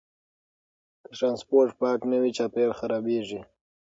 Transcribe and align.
که 1.01 1.07
ټرانسپورټ 1.17 1.69
پاک 1.79 1.99
نه 2.11 2.17
وي، 2.21 2.31
چاپیریال 2.37 2.73
خرابېږي. 2.79 3.41